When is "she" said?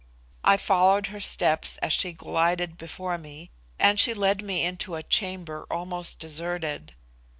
1.93-2.11, 3.99-4.15